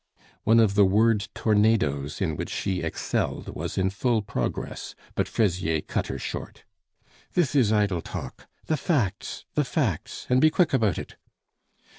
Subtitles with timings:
[0.45, 5.81] One of the word tornadoes in which she excelled was in full progress, but Fraisier
[5.81, 6.63] cut her short.
[7.33, 8.47] "This is idle talk.
[8.65, 10.25] The facts, the facts!
[10.27, 11.17] and be quick about it."